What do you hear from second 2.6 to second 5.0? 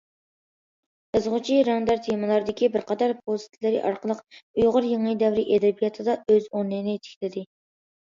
بىر قاتار پوۋېستلىرى ئارقىلىق ئۇيغۇر